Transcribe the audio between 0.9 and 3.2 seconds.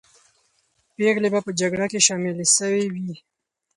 پېغلې به په جګړه کې شاملې سوې وي.